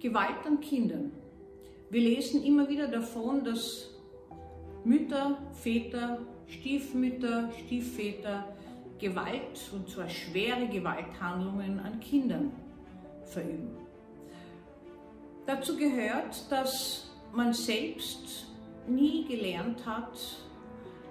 Gewalt 0.00 0.46
an 0.46 0.60
Kindern. 0.60 1.12
Wir 1.90 2.00
lesen 2.00 2.44
immer 2.44 2.68
wieder 2.68 2.86
davon, 2.86 3.42
dass 3.42 3.90
Mütter, 4.84 5.38
Väter, 5.52 6.18
Stiefmütter, 6.46 7.50
Stiefväter 7.64 8.44
Gewalt, 8.98 9.60
und 9.72 9.88
zwar 9.88 10.08
schwere 10.08 10.68
Gewalthandlungen 10.68 11.80
an 11.80 12.00
Kindern 12.00 12.52
verüben. 13.24 13.76
Dazu 15.46 15.76
gehört, 15.76 16.50
dass 16.50 17.10
man 17.32 17.52
selbst 17.52 18.46
nie 18.86 19.24
gelernt 19.26 19.84
hat, 19.86 20.18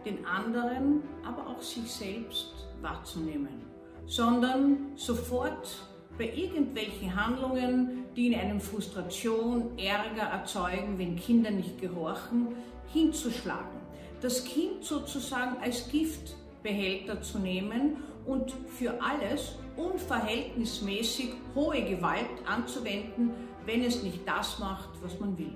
den 0.05 0.25
anderen, 0.25 1.01
aber 1.25 1.47
auch 1.47 1.61
sich 1.61 1.91
selbst 1.91 2.53
wahrzunehmen, 2.81 3.65
sondern 4.05 4.91
sofort 4.95 5.77
bei 6.17 6.33
irgendwelchen 6.33 7.15
Handlungen, 7.15 8.05
die 8.17 8.33
in 8.33 8.35
einem 8.39 8.59
Frustration, 8.59 9.77
Ärger 9.77 10.23
erzeugen, 10.23 10.97
wenn 10.97 11.15
Kinder 11.15 11.51
nicht 11.51 11.79
gehorchen, 11.79 12.47
hinzuschlagen. 12.91 13.79
Das 14.21 14.43
Kind 14.43 14.83
sozusagen 14.83 15.57
als 15.61 15.87
Giftbehälter 15.89 17.21
zu 17.21 17.37
nehmen 17.37 17.97
und 18.25 18.51
für 18.75 18.99
alles 18.99 19.59
unverhältnismäßig 19.75 21.29
hohe 21.53 21.83
Gewalt 21.83 22.25
anzuwenden, 22.47 23.29
wenn 23.67 23.83
es 23.83 24.01
nicht 24.01 24.27
das 24.27 24.57
macht, 24.57 24.89
was 25.03 25.19
man 25.19 25.37
will. 25.37 25.53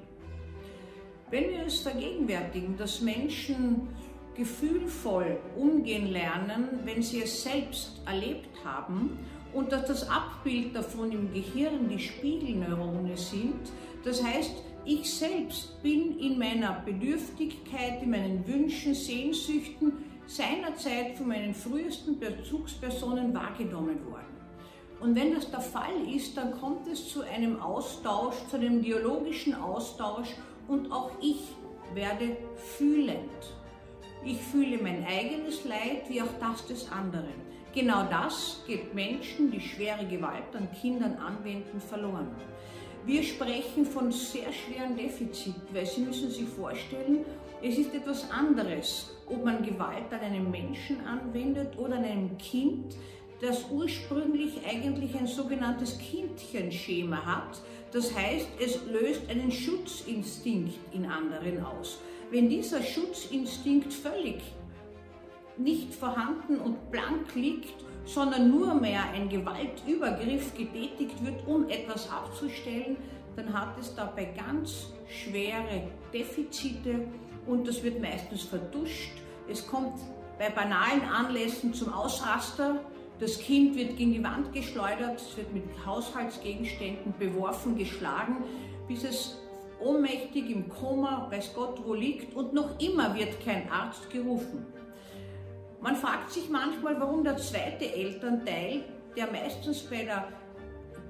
Wenn 1.31 1.49
wir 1.49 1.63
uns 1.63 1.79
vergegenwärtigen, 1.79 2.77
dass 2.77 3.01
Menschen 3.01 3.87
gefühlvoll 4.35 5.39
umgehen 5.55 6.11
lernen, 6.11 6.81
wenn 6.83 7.01
sie 7.01 7.23
es 7.23 7.41
selbst 7.41 8.01
erlebt 8.05 8.49
haben 8.63 9.17
und 9.53 9.71
dass 9.71 9.85
das 9.85 10.09
Abbild 10.09 10.75
davon 10.75 11.11
im 11.11 11.33
Gehirn 11.33 11.89
die 11.89 11.99
Spiegelneurone 11.99 13.17
sind. 13.17 13.71
Das 14.03 14.23
heißt, 14.23 14.51
ich 14.85 15.13
selbst 15.13 15.81
bin 15.83 16.17
in 16.17 16.39
meiner 16.39 16.81
Bedürftigkeit, 16.85 18.01
in 18.01 18.11
meinen 18.11 18.47
Wünschen, 18.47 18.95
Sehnsüchten 18.95 19.93
seinerzeit 20.25 21.17
von 21.17 21.27
meinen 21.27 21.53
frühesten 21.53 22.17
Bezugspersonen 22.17 23.33
wahrgenommen 23.33 24.05
worden. 24.09 24.25
Und 24.99 25.15
wenn 25.15 25.33
das 25.33 25.49
der 25.49 25.61
Fall 25.61 26.07
ist, 26.15 26.37
dann 26.37 26.51
kommt 26.59 26.87
es 26.87 27.09
zu 27.09 27.21
einem 27.21 27.59
Austausch, 27.59 28.35
zu 28.49 28.57
einem 28.57 28.81
dialogischen 28.81 29.55
Austausch 29.55 30.29
und 30.67 30.91
auch 30.91 31.11
ich 31.21 31.41
werde 31.93 32.37
fühlend. 32.55 33.60
Ich 34.23 34.37
fühle 34.37 34.77
mein 34.77 35.03
eigenes 35.03 35.65
Leid 35.65 36.07
wie 36.07 36.21
auch 36.21 36.33
das 36.39 36.65
des 36.67 36.91
anderen. 36.91 37.51
Genau 37.73 38.03
das 38.03 38.61
geht 38.67 38.93
Menschen, 38.93 39.49
die 39.49 39.59
schwere 39.59 40.05
Gewalt 40.05 40.55
an 40.55 40.69
Kindern 40.79 41.17
anwenden, 41.17 41.79
verloren. 41.79 42.27
Wir 43.03 43.23
sprechen 43.23 43.83
von 43.83 44.11
sehr 44.11 44.53
schweren 44.53 44.95
Defiziten, 44.95 45.63
weil 45.73 45.87
Sie 45.87 46.01
müssen 46.01 46.29
sich 46.29 46.47
vorstellen, 46.47 47.25
es 47.63 47.79
ist 47.79 47.95
etwas 47.95 48.29
anderes, 48.29 49.09
ob 49.25 49.43
man 49.43 49.63
Gewalt 49.63 50.11
an 50.11 50.19
einem 50.19 50.51
Menschen 50.51 51.03
anwendet 51.07 51.75
oder 51.77 51.95
an 51.95 52.03
einem 52.03 52.37
Kind, 52.37 52.95
das 53.39 53.65
ursprünglich 53.71 54.59
eigentlich 54.67 55.17
ein 55.17 55.25
sogenanntes 55.25 55.97
Kindchenschema 55.97 57.25
hat. 57.25 57.59
Das 57.91 58.15
heißt, 58.15 58.49
es 58.63 58.79
löst 58.85 59.27
einen 59.29 59.51
Schutzinstinkt 59.51 60.77
in 60.93 61.05
anderen 61.07 61.65
aus. 61.65 61.99
Wenn 62.31 62.47
dieser 62.47 62.81
Schutzinstinkt 62.81 63.93
völlig 63.93 64.41
nicht 65.57 65.93
vorhanden 65.93 66.59
und 66.59 66.89
blank 66.89 67.35
liegt, 67.35 67.83
sondern 68.05 68.49
nur 68.49 68.73
mehr 68.73 69.03
ein 69.13 69.27
Gewaltübergriff 69.27 70.55
getätigt 70.55 71.23
wird, 71.25 71.45
um 71.45 71.67
etwas 71.67 72.09
abzustellen, 72.09 72.95
dann 73.35 73.53
hat 73.53 73.77
es 73.77 73.93
dabei 73.95 74.25
ganz 74.25 74.93
schwere 75.09 75.89
Defizite 76.13 77.05
und 77.47 77.67
das 77.67 77.83
wird 77.83 78.01
meistens 78.01 78.43
verduscht. 78.43 79.11
Es 79.49 79.67
kommt 79.67 79.99
bei 80.39 80.49
banalen 80.49 81.03
Anlässen 81.03 81.73
zum 81.73 81.91
Ausraster. 81.91 82.79
Das 83.19 83.39
Kind 83.39 83.75
wird 83.75 83.97
gegen 83.97 84.13
die 84.13 84.23
Wand 84.23 84.53
geschleudert, 84.53 85.19
es 85.19 85.35
wird 85.35 85.53
mit 85.53 85.65
Haushaltsgegenständen 85.85 87.13
beworfen, 87.19 87.77
geschlagen, 87.77 88.37
bis 88.87 89.03
es 89.03 89.37
ohnmächtig 89.81 90.49
im 90.49 90.69
Koma, 90.69 91.27
weiß 91.29 91.53
Gott 91.53 91.81
wo 91.85 91.93
liegt 91.93 92.35
und 92.35 92.53
noch 92.53 92.79
immer 92.79 93.15
wird 93.15 93.43
kein 93.43 93.69
Arzt 93.69 94.09
gerufen. 94.09 94.65
Man 95.81 95.95
fragt 95.95 96.31
sich 96.31 96.49
manchmal, 96.49 96.99
warum 96.99 97.23
der 97.23 97.37
zweite 97.37 97.91
Elternteil, 97.93 98.83
der 99.15 99.31
meistens 99.31 99.81
bei 99.81 100.03
der, 100.03 100.27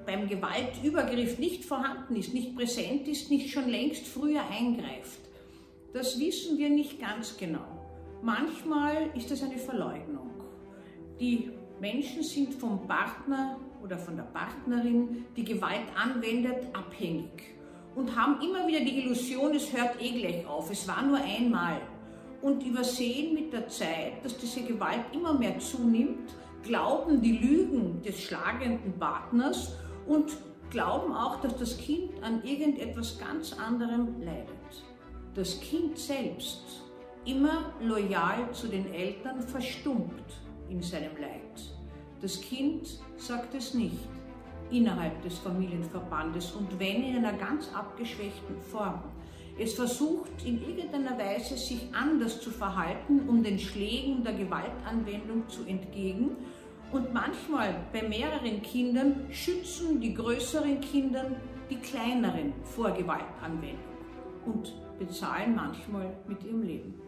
beim 0.06 0.28
Gewaltübergriff 0.28 1.38
nicht 1.40 1.66
vorhanden 1.66 2.16
ist, 2.16 2.34
nicht 2.34 2.56
präsent 2.56 3.08
ist, 3.08 3.30
nicht 3.30 3.52
schon 3.52 3.68
längst 3.68 4.08
früher 4.08 4.42
eingreift. 4.50 5.20
Das 5.94 6.20
wissen 6.20 6.58
wir 6.58 6.70
nicht 6.70 7.00
ganz 7.00 7.38
genau. 7.38 7.68
Manchmal 8.22 9.10
ist 9.16 9.30
es 9.32 9.44
eine 9.44 9.58
Verleugnung. 9.58 10.30
Die 11.20 11.52
Menschen 11.82 12.24
sind 12.24 12.54
vom 12.54 12.88
Partner 12.88 13.60
oder 13.84 13.98
von 13.98 14.16
der 14.16 14.24
Partnerin, 14.24 15.26
die 15.36 15.44
Gewalt 15.44 15.88
anwendet, 15.96 16.68
abhängig 16.74 17.61
und 17.96 18.16
haben 18.16 18.42
immer 18.42 18.68
wieder 18.68 18.80
die 18.80 19.00
Illusion, 19.00 19.56
es 19.56 19.72
hört 19.74 20.02
eh 20.02 20.12
gleich 20.20 20.46
auf, 20.48 20.72
es 20.72 20.88
war 20.88 21.02
nur 21.02 21.18
einmal. 21.18 21.82
Und 22.42 22.66
übersehen 22.66 23.36
mit 23.36 23.54
der 23.54 23.68
Zeit, 23.68 24.24
dass 24.24 24.38
diese 24.38 24.64
Gewalt 24.64 25.06
immer 25.14 25.34
mehr 25.34 25.60
zunimmt, 25.60 26.34
glauben 26.64 27.22
die 27.22 27.38
Lügen 27.38 28.02
des 28.02 28.20
schlagenden 28.22 28.98
Partners 28.98 29.76
und 30.08 30.38
glauben 30.70 31.14
auch, 31.14 31.40
dass 31.42 31.58
das 31.58 31.78
Kind 31.78 32.12
an 32.24 32.44
irgendetwas 32.44 33.20
ganz 33.20 33.54
anderem 33.54 34.22
leidet. 34.22 34.48
Das 35.36 35.60
Kind 35.60 35.98
selbst, 35.98 36.84
immer 37.26 37.74
loyal 37.82 38.52
zu 38.52 38.68
den 38.68 38.92
Eltern, 38.92 39.42
verstummt 39.42 40.24
in 40.70 40.82
seinem 40.82 41.16
Leid. 41.18 41.76
Das 42.22 42.40
Kind 42.42 43.00
sagt 43.18 43.54
es 43.54 43.74
nicht 43.74 44.10
innerhalb 44.72 45.22
des 45.22 45.38
Familienverbandes 45.40 46.52
und 46.52 46.80
wenn 46.80 47.04
in 47.04 47.18
einer 47.18 47.34
ganz 47.34 47.70
abgeschwächten 47.74 48.60
Form. 48.72 49.02
Es 49.60 49.74
versucht 49.74 50.32
in 50.46 50.62
irgendeiner 50.62 51.18
Weise 51.18 51.58
sich 51.58 51.82
anders 51.94 52.42
zu 52.42 52.50
verhalten, 52.50 53.28
um 53.28 53.44
den 53.44 53.60
Schlägen 53.60 54.24
der 54.24 54.34
Gewaltanwendung 54.34 55.48
zu 55.50 55.66
entgegen. 55.66 56.32
Und 56.92 57.14
manchmal 57.14 57.76
bei 57.94 58.02
mehreren 58.08 58.62
Kindern 58.62 59.28
schützen 59.30 60.02
die 60.02 60.14
größeren 60.14 60.82
Kinder 60.82 61.32
die 61.70 61.78
kleineren 61.78 62.54
vor 62.64 62.92
Gewaltanwendung 62.92 63.80
und 64.46 64.74
bezahlen 65.00 65.56
manchmal 65.56 66.14
mit 66.28 66.44
ihrem 66.44 66.64
Leben. 66.64 67.02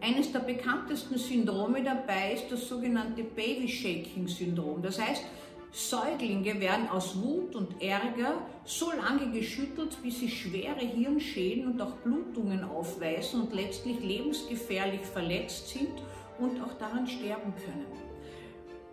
Eines 0.00 0.30
der 0.30 0.40
bekanntesten 0.40 1.18
Syndrome 1.18 1.82
dabei 1.82 2.34
ist 2.34 2.50
das 2.50 2.68
sogenannte 2.68 3.24
Baby-Shaking-Syndrom. 3.24 4.80
Das 4.80 5.00
heißt, 5.00 5.24
Säuglinge 5.70 6.60
werden 6.60 6.88
aus 6.88 7.20
Wut 7.22 7.54
und 7.54 7.82
Ärger 7.82 8.38
so 8.64 8.90
lange 8.92 9.30
geschüttelt, 9.30 9.98
bis 10.02 10.20
sie 10.20 10.30
schwere 10.30 10.80
Hirnschäden 10.80 11.66
und 11.66 11.80
auch 11.80 11.92
Blutungen 11.96 12.64
aufweisen 12.64 13.42
und 13.42 13.54
letztlich 13.54 14.00
lebensgefährlich 14.00 15.02
verletzt 15.02 15.68
sind 15.68 16.02
und 16.38 16.60
auch 16.62 16.74
daran 16.74 17.06
sterben 17.06 17.52
können. 17.64 17.86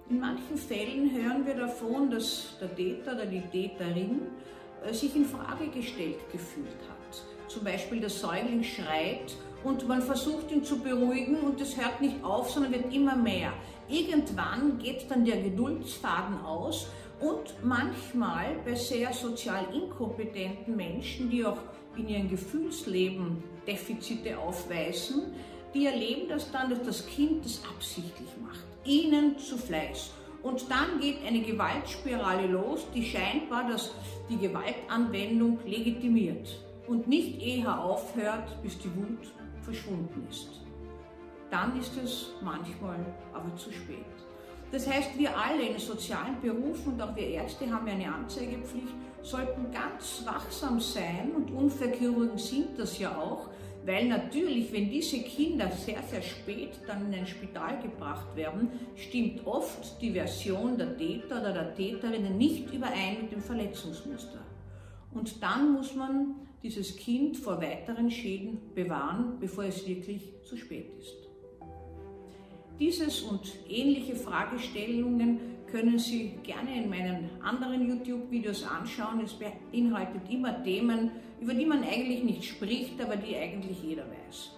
In 0.09 0.19
manchen 0.19 0.57
Fällen 0.57 1.11
hören 1.11 1.45
wir 1.45 1.55
davon, 1.55 2.11
dass 2.11 2.57
der 2.61 2.75
Täter 2.75 3.13
oder 3.13 3.25
die 3.25 3.41
Täterin 3.41 4.21
äh, 4.83 4.93
sich 4.93 5.15
in 5.15 5.25
Frage 5.25 5.67
gestellt 5.69 6.19
gefühlt 6.31 6.67
hat. 6.67 7.34
Zum 7.55 7.63
Beispiel 7.63 8.01
der 8.01 8.09
Säugling 8.09 8.63
schreit 8.63 9.33
und 9.63 9.87
man 9.87 10.01
versucht 10.01 10.51
ihn 10.51 10.65
zu 10.65 10.77
beruhigen 10.77 11.37
und 11.37 11.61
es 11.61 11.77
hört 11.77 12.01
nicht 12.01 12.21
auf, 12.21 12.51
sondern 12.51 12.73
wird 12.73 12.93
immer 12.93 13.15
mehr. 13.15 13.53
Irgendwann 13.87 14.77
geht 14.77 15.09
dann 15.09 15.23
der 15.23 15.41
Geduldsfaden 15.41 16.41
aus 16.41 16.87
und 17.21 17.55
manchmal 17.63 18.57
bei 18.65 18.75
sehr 18.75 19.13
sozial 19.13 19.67
inkompetenten 19.73 20.75
Menschen, 20.75 21.29
die 21.29 21.45
auch 21.45 21.59
in 21.95 22.09
ihrem 22.09 22.29
Gefühlsleben 22.29 23.41
Defizite 23.65 24.37
aufweisen, 24.37 25.33
die 25.73 25.85
erleben 25.85 26.27
das 26.27 26.51
dann, 26.51 26.69
dass 26.69 26.83
das 26.83 27.07
Kind 27.07 27.45
das 27.45 27.61
absichtlich 27.73 28.31
macht, 28.43 28.65
ihnen 28.83 29.39
zu 29.39 29.57
Fleiß. 29.57 30.11
Und 30.43 30.69
dann 30.69 30.99
geht 30.99 31.25
eine 31.25 31.39
Gewaltspirale 31.39 32.47
los, 32.47 32.85
die 32.93 33.05
scheinbar 33.05 33.69
das, 33.69 33.91
die 34.29 34.37
Gewaltanwendung 34.37 35.59
legitimiert 35.65 36.65
und 36.87 37.07
nicht 37.07 37.41
eher 37.41 37.79
aufhört, 37.83 38.61
bis 38.61 38.77
die 38.77 38.93
Wut 38.95 39.33
verschwunden 39.61 40.27
ist 40.29 40.65
dann 41.55 41.79
ist 41.79 41.95
es 41.97 42.31
manchmal 42.41 42.99
aber 43.33 43.55
zu 43.55 43.71
spät. 43.71 44.05
Das 44.71 44.89
heißt, 44.89 45.17
wir 45.17 45.37
alle 45.37 45.67
in 45.67 45.79
sozialen 45.79 46.41
Berufen 46.41 46.93
und 46.93 47.01
auch 47.01 47.15
wir 47.15 47.27
Ärzte 47.27 47.71
haben 47.71 47.87
ja 47.87 47.93
eine 47.93 48.13
Anzeigepflicht, 48.13 48.93
sollten 49.21 49.71
ganz 49.71 50.23
wachsam 50.25 50.79
sein 50.79 51.31
und 51.35 51.51
Unfallchirurgen 51.51 52.37
sind 52.37 52.77
das 52.77 52.99
ja 52.99 53.15
auch, 53.17 53.47
weil 53.85 54.07
natürlich, 54.07 54.73
wenn 54.73 54.89
diese 54.89 55.19
Kinder 55.19 55.71
sehr, 55.71 56.01
sehr 56.03 56.21
spät 56.21 56.71
dann 56.87 57.05
in 57.05 57.19
ein 57.19 57.27
Spital 57.27 57.79
gebracht 57.81 58.35
werden, 58.35 58.71
stimmt 58.95 59.45
oft 59.45 60.01
die 60.01 60.11
Version 60.11 60.77
der 60.77 60.97
Täter 60.97 61.39
oder 61.39 61.53
der 61.53 61.75
Täterinnen 61.75 62.37
nicht 62.37 62.73
überein 62.73 63.21
mit 63.21 63.31
dem 63.31 63.41
Verletzungsmuster. 63.41 64.39
Und 65.13 65.41
dann 65.41 65.73
muss 65.73 65.95
man 65.95 66.35
dieses 66.65 66.95
Kind 66.95 67.37
vor 67.37 67.61
weiteren 67.61 68.09
Schäden 68.09 68.57
bewahren, 68.73 69.37
bevor 69.39 69.65
es 69.65 69.87
wirklich 69.87 70.33
zu 70.41 70.57
spät 70.57 70.87
ist. 70.99 71.29
Dieses 72.79 73.21
und 73.21 73.53
ähnliche 73.69 74.15
Fragestellungen 74.15 75.39
können 75.67 75.99
Sie 75.99 76.31
gerne 76.41 76.83
in 76.83 76.89
meinen 76.89 77.29
anderen 77.43 77.87
YouTube-Videos 77.87 78.63
anschauen. 78.63 79.21
Es 79.23 79.33
beinhaltet 79.33 80.23
immer 80.27 80.63
Themen, 80.63 81.11
über 81.39 81.53
die 81.53 81.67
man 81.67 81.83
eigentlich 81.83 82.23
nicht 82.23 82.43
spricht, 82.43 82.99
aber 82.99 83.15
die 83.15 83.35
eigentlich 83.35 83.83
jeder 83.83 84.05
weiß. 84.09 84.51